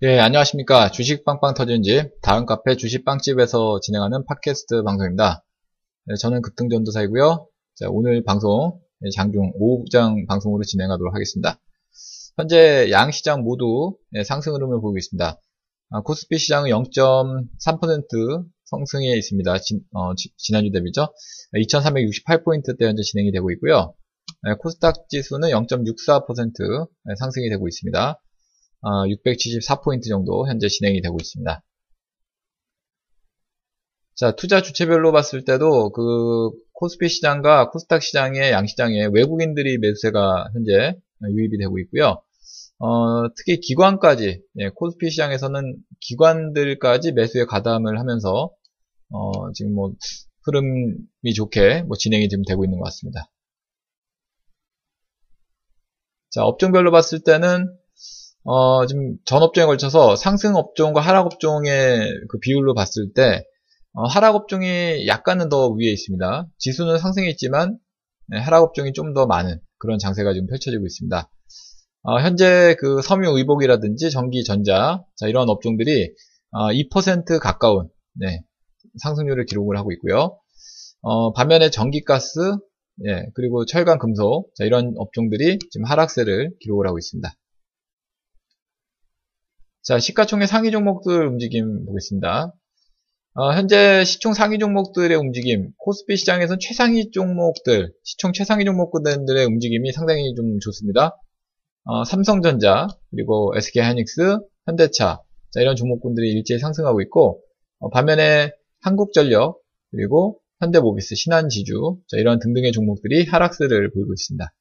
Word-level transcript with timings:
예, 0.00 0.20
안녕하십니까. 0.20 0.92
주식 0.92 1.24
빵빵 1.24 1.54
터진 1.54 1.82
집, 1.82 2.12
다음 2.22 2.46
카페 2.46 2.76
주식 2.76 3.04
빵집에서 3.04 3.80
진행하는 3.80 4.24
팟캐스트 4.26 4.84
방송입니다. 4.84 5.44
네, 6.04 6.14
저는 6.20 6.40
급등전도사이고요. 6.40 7.48
자, 7.74 7.88
오늘 7.90 8.22
방송, 8.22 8.78
예, 9.04 9.10
장중 9.10 9.54
오후장 9.56 10.26
방송으로 10.28 10.62
진행하도록 10.62 11.12
하겠습니다. 11.12 11.60
현재 12.36 12.92
양 12.92 13.10
시장 13.10 13.42
모두 13.42 13.96
예, 14.14 14.22
상승 14.22 14.54
흐름을 14.54 14.80
보이고 14.80 14.96
있습니다. 14.98 15.40
아, 15.90 16.00
코스피 16.02 16.38
시장은 16.38 16.70
0.3% 16.70 18.46
성승에 18.66 19.16
있습니다. 19.16 19.58
진, 19.58 19.80
어, 19.96 20.12
지난주 20.36 20.70
대비죠. 20.70 21.12
2368포인트대 21.54 22.84
현재 22.84 23.02
진행이 23.02 23.32
되고 23.32 23.50
있고요. 23.50 23.94
예, 24.46 24.54
코스닥 24.60 25.08
지수는 25.08 25.48
0.64% 25.48 26.88
상승이 27.18 27.48
되고 27.48 27.66
있습니다. 27.66 28.20
674포인트 28.82 30.06
아, 30.06 30.08
정도 30.08 30.46
현재 30.48 30.68
진행이 30.68 31.00
되고 31.00 31.16
있습니다. 31.20 31.62
자, 34.14 34.32
투자 34.32 34.62
주체별로 34.62 35.12
봤을 35.12 35.44
때도 35.44 35.90
그 35.92 36.50
코스피 36.72 37.08
시장과 37.08 37.70
코스닥 37.70 38.02
시장의 38.02 38.50
양시장에 38.50 39.06
외국인들이 39.12 39.78
매수세가 39.78 40.50
현재 40.54 40.96
유입이 41.22 41.58
되고 41.58 41.78
있고요. 41.80 42.20
어, 42.80 43.28
특히 43.36 43.60
기관까지, 43.60 44.42
예, 44.58 44.68
코스피 44.74 45.10
시장에서는 45.10 45.76
기관들까지 46.00 47.12
매수에 47.12 47.44
가담을 47.44 47.98
하면서, 47.98 48.52
어, 49.10 49.52
지금 49.52 49.74
뭐, 49.74 49.92
흐름이 50.44 51.34
좋게 51.34 51.82
뭐 51.82 51.96
진행이 51.96 52.28
지금 52.28 52.44
되고 52.44 52.64
있는 52.64 52.78
것 52.78 52.84
같습니다. 52.86 53.30
자, 56.30 56.44
업종별로 56.44 56.90
봤을 56.90 57.20
때는 57.20 57.76
어, 58.44 58.86
지금 58.86 59.16
전 59.24 59.42
업종에 59.42 59.66
걸쳐서 59.66 60.16
상승 60.16 60.56
업종과 60.56 61.00
하락 61.00 61.26
업종의 61.26 62.08
그 62.30 62.38
비율로 62.38 62.74
봤을 62.74 63.12
때 63.14 63.44
어, 63.92 64.04
하락 64.06 64.34
업종이 64.36 65.06
약간은 65.06 65.48
더 65.48 65.68
위에 65.70 65.90
있습니다. 65.90 66.46
지수는 66.58 66.98
상승해 66.98 67.28
있지만 67.30 67.78
네, 68.28 68.38
하락 68.38 68.62
업종이 68.62 68.92
좀 68.92 69.14
더 69.14 69.26
많은 69.26 69.58
그런 69.78 69.98
장세가 69.98 70.32
지금 70.34 70.46
펼쳐지고 70.46 70.86
있습니다. 70.86 71.30
어, 72.02 72.20
현재 72.20 72.76
그 72.78 73.02
섬유 73.02 73.36
의복이라든지 73.36 74.10
전기 74.10 74.44
전자 74.44 75.02
자, 75.16 75.26
이런 75.28 75.48
업종들이 75.48 76.12
어, 76.52 76.68
2% 76.68 77.40
가까운 77.40 77.88
네, 78.14 78.42
상승률을 79.02 79.46
기록을 79.46 79.76
하고 79.76 79.92
있고요. 79.92 80.38
어, 81.02 81.32
반면에 81.32 81.70
전기가스 81.70 82.56
예, 83.06 83.26
그리고 83.34 83.64
철강 83.64 83.98
금속 83.98 84.52
자, 84.56 84.64
이런 84.64 84.94
업종들이 84.96 85.58
지금 85.70 85.84
하락세를 85.86 86.52
기록을 86.60 86.86
하고 86.86 86.98
있습니다. 86.98 87.32
자, 89.88 89.98
시가총액 89.98 90.48
상위 90.48 90.70
종목들 90.70 91.26
움직임 91.26 91.86
보겠습니다. 91.86 92.52
어, 93.32 93.52
현재 93.54 94.04
시총 94.04 94.34
상위 94.34 94.58
종목들의 94.58 95.16
움직임, 95.16 95.70
코스피 95.78 96.18
시장에서 96.18 96.58
최상위 96.58 97.10
종목들, 97.10 97.94
시총 98.04 98.34
최상위 98.34 98.66
종목들의 98.66 99.46
움직임이 99.46 99.90
상당히 99.92 100.34
좀 100.34 100.60
좋습니다. 100.60 101.16
어, 101.84 102.04
삼성전자, 102.04 102.86
그리고 103.10 103.54
SK하이닉스, 103.56 104.40
현대차, 104.66 105.22
자, 105.52 105.60
이런 105.62 105.74
종목군들이 105.74 106.32
일제히 106.32 106.58
상승하고 106.58 107.00
있고, 107.00 107.40
어, 107.78 107.88
반면에 107.88 108.52
한국전력, 108.82 109.58
그리고 109.90 110.38
현대모비스, 110.60 111.14
신한지주, 111.14 112.02
자, 112.08 112.18
이런 112.18 112.40
등등의 112.40 112.72
종목들이 112.72 113.24
하락세를 113.24 113.90
보이고 113.92 114.12
있습니다. 114.12 114.52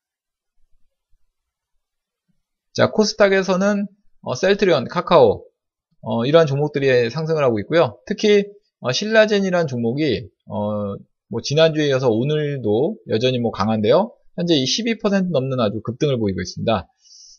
자, 2.72 2.92
코스닥에서는 2.92 3.88
어, 4.28 4.36
셀트리온, 4.36 4.90
카카오 4.90 5.46
어, 6.02 6.26
이러한 6.26 6.48
종목들이 6.48 7.10
상승을 7.10 7.42
하고 7.46 7.62
있고요. 7.62 7.98
특히 8.06 8.44
어, 8.82 8.92
신라젠이라는 8.92 9.68
종목이 9.68 10.28
어, 10.48 10.98
뭐 11.30 11.42
지난주에 11.42 11.88
이어서 11.88 12.10
오늘도 12.10 12.98
여전히 13.08 13.40
뭐 13.40 13.52
강한데요. 13.52 14.12
현재 14.36 14.54
이 14.54 14.66
12% 14.66 15.32
넘는 15.32 15.62
아주 15.62 15.80
급등을 15.82 16.20
보이고 16.20 16.42
있습니다. 16.42 16.90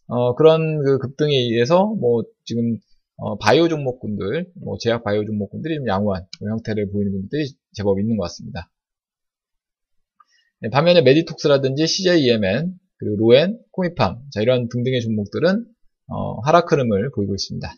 어, 0.07 0.35
그런 0.35 0.83
그 0.83 0.97
급등에 0.99 1.35
의해서 1.37 1.85
뭐 2.01 2.23
지금 2.47 2.79
어, 3.17 3.37
바이오 3.37 3.69
종목군들, 3.69 4.51
뭐 4.65 4.79
제약 4.81 5.05
바이오 5.05 5.27
종목군들이 5.27 5.77
좀 5.77 5.87
양호한 5.89 6.25
형태를 6.41 6.91
보이는 6.91 7.13
분들이 7.13 7.51
제법 7.75 8.01
있는 8.01 8.17
것 8.17 8.23
같습니다. 8.23 8.71
네, 10.61 10.71
반면에 10.71 11.03
메디톡스라든지 11.03 11.87
CJEMN, 11.87 12.73
그리고 12.97 13.17
로엔, 13.17 13.59
코미팜, 13.73 14.21
자 14.33 14.41
이런 14.41 14.71
등등의 14.71 15.03
종목들은 15.03 15.67
어, 16.09 16.41
하락 16.41 16.73
흐름을 16.73 17.11
보이고 17.15 17.35
있습니다. 17.35 17.75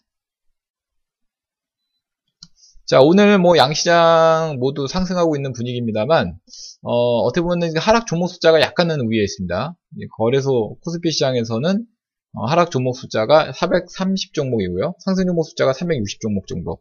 자, 2.87 3.01
오늘 3.01 3.39
뭐 3.39 3.57
양시장 3.57 4.57
모두 4.59 4.89
상승하고 4.89 5.37
있는 5.37 5.53
분위기입니다만, 5.53 6.37
어, 6.83 7.21
어떻게 7.21 7.43
보면 7.43 7.77
하락 7.77 8.07
종목 8.07 8.29
숫자가 8.29 8.61
약간은 8.61 9.09
위에 9.11 9.23
있습니다. 9.23 9.77
거래소 10.17 10.77
코스피 10.83 11.13
시장에서는 11.13 11.87
어, 12.35 12.47
하락 12.47 12.71
종목 12.71 12.97
숫자가 12.97 13.53
430 13.53 14.35
종목이고요. 14.35 14.95
상승 15.05 15.27
종목 15.27 15.45
숫자가 15.45 15.73
360 15.73 16.21
종목 16.21 16.47
정도. 16.47 16.79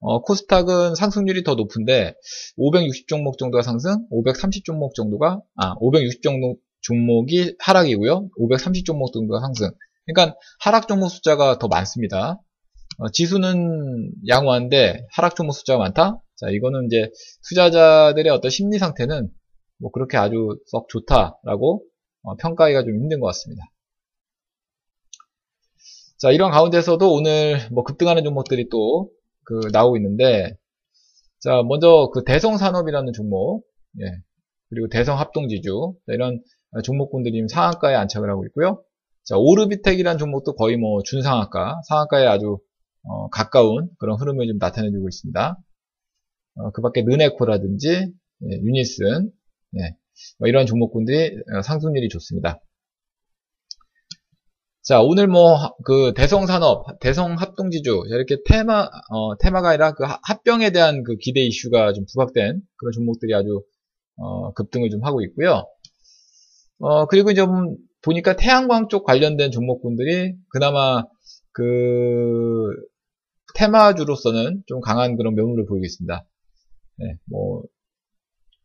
어, 0.00 0.22
코스닥은 0.22 0.94
상승률이 0.94 1.44
더 1.44 1.54
높은데 1.54 2.14
560 2.56 3.06
종목 3.06 3.38
정도가 3.38 3.62
상승, 3.62 4.06
530 4.10 4.64
종목 4.64 4.94
정도가 4.94 5.40
아, 5.56 5.74
560 5.78 6.22
종목 6.22 6.60
종목이 6.80 7.54
하락이고요. 7.58 8.30
530 8.36 8.86
종목 8.86 9.12
정도가 9.12 9.40
상승. 9.40 9.70
그러니까 10.06 10.36
하락 10.60 10.88
종목 10.88 11.08
숫자가 11.08 11.58
더 11.58 11.68
많습니다. 11.68 12.40
어, 12.98 13.08
지수는 13.12 14.12
양호한데 14.28 15.06
하락 15.12 15.36
종목 15.36 15.52
숫자가 15.52 15.78
많다? 15.78 16.20
자, 16.36 16.48
이거는 16.50 16.86
이제 16.86 17.10
투자자들의 17.48 18.30
어떤 18.32 18.50
심리 18.50 18.78
상태는 18.78 19.28
뭐 19.78 19.90
그렇게 19.90 20.16
아주 20.16 20.58
썩 20.66 20.88
좋다라고 20.88 21.84
어, 22.22 22.36
평가하기가 22.36 22.82
좀 22.82 22.94
힘든 22.94 23.20
것 23.20 23.26
같습니다. 23.28 23.62
자, 26.18 26.30
이런 26.30 26.50
가운데서도 26.50 27.12
오늘 27.12 27.58
뭐 27.72 27.84
급등하는 27.84 28.24
종목들이 28.24 28.68
또 28.68 29.10
그 29.50 29.68
나오고 29.72 29.96
있는데, 29.96 30.56
자, 31.40 31.62
먼저 31.66 32.10
그 32.14 32.22
대성산업이라는 32.22 33.12
종목, 33.12 33.64
예, 34.00 34.04
그리고 34.68 34.88
대성합동지주, 34.88 35.94
이런 36.06 36.40
종목군들이 36.84 37.48
상한가에 37.48 37.96
안착을 37.96 38.30
하고 38.30 38.46
있고요. 38.46 38.84
자, 39.24 39.36
오르비텍이라는 39.36 40.18
종목도 40.18 40.54
거의 40.56 40.76
뭐 40.76 41.02
준상한가, 41.02 41.80
상한가에 41.88 42.26
아주 42.26 42.58
어, 43.04 43.28
가까운 43.30 43.88
그런 43.98 44.18
흐름을 44.20 44.46
좀 44.46 44.58
나타내주고 44.58 45.08
있습니다. 45.08 45.58
어, 46.56 46.70
그 46.72 46.82
밖에 46.82 47.02
르네코라든지 47.02 47.88
예, 47.88 48.56
유니슨 48.62 49.30
예, 49.78 49.96
뭐 50.38 50.48
이런 50.48 50.66
종목군들이 50.66 51.36
어, 51.56 51.62
상승률이 51.62 52.08
좋습니다. 52.08 52.60
자 54.82 55.00
오늘 55.02 55.28
뭐 55.28 55.76
그 55.84 56.12
대성산업, 56.14 56.98
대성합동지주 57.00 58.02
이렇게 58.08 58.38
테마 58.46 58.88
어, 59.10 59.36
테마가 59.38 59.70
아니라 59.70 59.92
그 59.92 60.04
합병에 60.24 60.70
대한 60.72 61.04
그 61.04 61.16
기대 61.16 61.40
이슈가 61.40 61.92
좀 61.92 62.04
부각된 62.12 62.60
그런 62.76 62.92
종목들이 62.92 63.34
아주 63.34 63.62
어, 64.16 64.52
급등을 64.52 64.90
좀 64.90 65.04
하고 65.04 65.22
있고요. 65.22 65.64
어, 66.80 67.06
그리고 67.06 67.32
좀 67.34 67.76
보니까 68.02 68.36
태양광 68.36 68.88
쪽 68.88 69.04
관련된 69.04 69.50
종목군들이 69.50 70.34
그나마 70.48 71.04
그 71.52 72.66
테마주로서는 73.54 74.62
좀 74.66 74.80
강한 74.80 75.16
그런 75.16 75.34
매물을 75.34 75.66
보이고 75.66 75.84
있습니다. 75.84 76.26
네, 76.98 77.14
뭐 77.26 77.62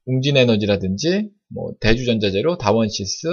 웅진에너지라든지 0.05 1.29
뭐 1.49 1.73
대주전자재로 1.79 2.57
다원시스, 2.57 3.27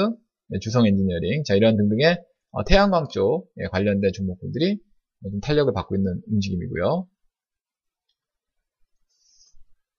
네, 0.49 0.59
주성엔지니어링 0.61 1.45
자 1.45 1.55
이런 1.55 1.77
등등의 1.77 2.19
어, 2.53 2.65
태양광 2.65 3.09
쪽 3.09 3.51
예, 3.61 3.67
관련된 3.71 4.13
종목군들이 4.13 4.79
좀 5.23 5.41
탄력을 5.41 5.73
받고 5.73 5.97
있는 5.97 6.21
움직임이고요. 6.31 7.07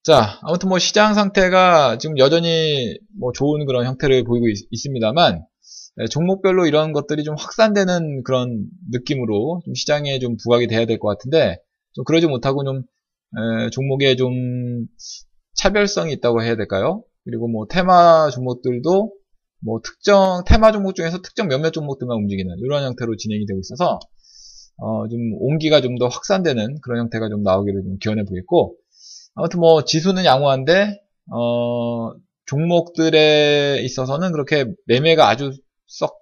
자, 0.04 0.40
아무튼 0.42 0.68
뭐 0.68 0.80
시장 0.80 1.14
상태가 1.14 1.98
지금 1.98 2.18
여전히 2.18 3.00
뭐 3.18 3.32
좋은 3.32 3.66
그런 3.66 3.86
형태를 3.86 4.26
보이고 4.26 4.50
있, 4.50 4.56
습니다만 4.78 5.36
네, 5.36 5.46
종목별로 6.10 6.66
이런 6.66 6.92
것들이 6.94 7.24
좀 7.24 7.36
확산되는 7.38 8.24
그런 8.24 8.66
느낌으로 8.92 9.62
좀 9.66 9.74
시장에 9.76 10.20
좀 10.20 10.38
부각이 10.44 10.68
돼야 10.68 10.86
될 10.86 10.98
것 11.00 11.08
같은데 11.10 11.58
좀 11.94 12.04
그러지 12.06 12.28
못하고 12.28 12.64
좀 12.64 12.80
에, 13.38 13.70
종목에 13.72 14.16
좀 14.16 14.32
차별성이 15.56 16.14
있다고 16.14 16.42
해야 16.44 16.56
될까요? 16.56 17.04
그리고 17.26 17.48
뭐 17.48 17.66
테마 17.70 18.30
종목들도 18.32 19.14
뭐 19.66 19.80
특정 19.84 20.44
테마 20.46 20.72
종목 20.72 20.96
중에서 20.96 21.22
특정 21.22 21.48
몇몇 21.48 21.72
종목들만 21.72 22.18
움직이는 22.18 22.56
이런 22.66 22.84
형태로 22.84 23.16
진행이 23.16 23.46
되고 23.46 23.60
있어서 23.60 24.00
어, 24.78 25.08
좀 25.08 25.20
온기가 25.40 25.82
좀 25.82 25.98
더 26.00 26.08
확산되는 26.08 26.80
그런 26.82 27.00
형태가 27.02 27.30
좀 27.30 27.44
나오기를 27.44 27.84
좀 27.84 27.98
기원해 28.00 28.24
보겠고 28.26 28.76
아무튼 29.36 29.60
뭐 29.60 29.84
지수는 29.86 30.26
양호한데 30.26 31.00
어, 31.32 32.12
종목들에 32.46 33.80
있어서는 33.84 34.32
그렇게 34.32 34.66
매매가 34.88 35.30
아주 35.30 35.52
썩 35.86 36.18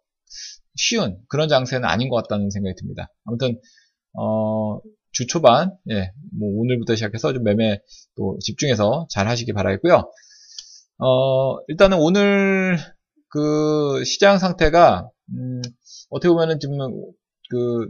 쉬운 0.75 1.17
그런 1.27 1.49
장세는 1.49 1.87
아닌 1.87 2.09
것 2.09 2.15
같다는 2.15 2.49
생각이 2.49 2.75
듭니다. 2.75 3.11
아무튼 3.25 3.59
어, 4.13 4.79
주 5.11 5.27
초반, 5.27 5.75
예, 5.89 6.11
뭐 6.37 6.49
오늘부터 6.61 6.95
시작해서 6.95 7.33
좀 7.33 7.43
매매 7.43 7.79
또 8.15 8.37
집중해서 8.39 9.07
잘 9.09 9.27
하시기 9.27 9.53
바라겠고요. 9.53 10.09
어, 10.99 11.57
일단은 11.67 11.97
오늘 11.99 12.77
그 13.29 14.03
시장 14.05 14.37
상태가, 14.37 15.09
음, 15.33 15.61
어떻게 16.09 16.29
보면은 16.29 16.59
지금 16.59 16.77
그 17.49 17.89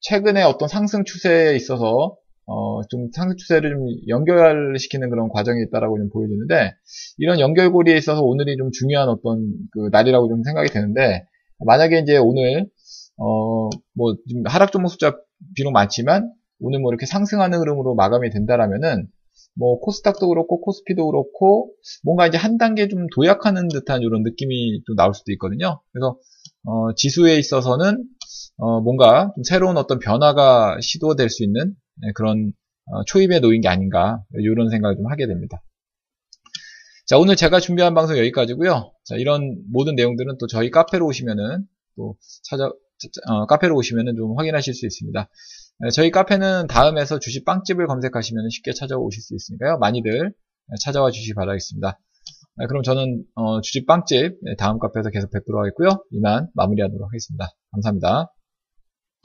최근에 0.00 0.42
어떤 0.42 0.68
상승 0.68 1.04
추세에 1.04 1.54
있어서 1.56 2.16
어, 2.52 2.82
좀 2.88 3.10
상승 3.12 3.36
추세를 3.36 3.70
좀 3.70 3.86
연결시키는 4.08 5.08
그런 5.08 5.28
과정이 5.28 5.62
있다라고 5.68 5.98
좀 5.98 6.10
보여지는데 6.10 6.72
이런 7.18 7.38
연결고리에 7.38 7.96
있어서 7.96 8.22
오늘이 8.22 8.56
좀 8.56 8.72
중요한 8.72 9.08
어떤 9.08 9.52
그 9.70 9.88
날이라고 9.92 10.28
좀 10.28 10.42
생각이 10.42 10.68
되는데 10.70 11.24
만약에 11.64 12.00
이제 12.00 12.16
오늘 12.16 12.66
어, 13.18 13.68
뭐 13.94 14.16
지금 14.26 14.42
하락 14.46 14.72
종목 14.72 14.88
숫자 14.88 15.16
비록 15.54 15.70
많지만 15.70 16.32
오늘 16.58 16.80
뭐 16.80 16.90
이렇게 16.90 17.06
상승하는 17.06 17.60
흐름으로 17.60 17.94
마감이 17.94 18.30
된다라면은 18.30 19.06
뭐 19.54 19.78
코스닥도 19.78 20.28
그렇고 20.28 20.60
코스피도 20.60 21.06
그렇고 21.06 21.70
뭔가 22.02 22.26
이제 22.26 22.36
한 22.36 22.58
단계 22.58 22.88
좀 22.88 23.06
도약하는 23.14 23.68
듯한 23.68 24.02
이런 24.02 24.24
느낌이 24.24 24.82
좀 24.86 24.96
나올 24.96 25.14
수도 25.14 25.30
있거든요. 25.32 25.80
그래서 25.92 26.18
어, 26.64 26.94
지수에 26.96 27.38
있어서는 27.38 28.04
어, 28.56 28.80
뭔가 28.80 29.32
새로운 29.44 29.76
어떤 29.76 30.00
변화가 30.00 30.78
시도될 30.80 31.30
수 31.30 31.44
있는 31.44 31.74
네, 31.89 31.89
그런 32.14 32.52
어, 32.86 33.04
초입에 33.04 33.40
놓인 33.40 33.60
게 33.60 33.68
아닌가 33.68 34.22
이런 34.34 34.68
생각을 34.70 34.96
좀 34.96 35.06
하게 35.10 35.26
됩니다. 35.26 35.62
자 37.06 37.18
오늘 37.18 37.36
제가 37.36 37.60
준비한 37.60 37.94
방송 37.94 38.16
여기까지고요. 38.18 38.92
자 39.04 39.16
이런 39.16 39.56
모든 39.72 39.94
내용들은 39.94 40.38
또 40.38 40.46
저희 40.46 40.70
카페로 40.70 41.06
오시면은 41.06 41.66
또 41.96 42.16
찾아 42.44 42.70
어, 43.28 43.46
카페로 43.46 43.74
오시면은 43.76 44.16
좀 44.16 44.38
확인하실 44.38 44.74
수 44.74 44.86
있습니다. 44.86 45.28
네, 45.82 45.90
저희 45.90 46.10
카페는 46.10 46.66
다음에서 46.66 47.18
주식 47.18 47.44
빵집을 47.44 47.86
검색하시면 47.86 48.50
쉽게 48.50 48.72
찾아오실 48.72 49.22
수 49.22 49.34
있으니까요. 49.34 49.78
많이들 49.78 50.32
찾아와 50.82 51.10
주시기 51.10 51.34
바라겠습니다. 51.34 51.98
네, 52.56 52.66
그럼 52.66 52.82
저는 52.82 53.24
어, 53.34 53.60
주식 53.60 53.86
빵집 53.86 54.38
다음 54.58 54.78
카페에서 54.78 55.10
계속 55.10 55.30
뵙도록 55.30 55.60
하겠고요. 55.60 56.04
이만 56.12 56.48
마무리하도록 56.54 57.08
하겠습니다. 57.08 57.48
감사합니다. 57.72 58.30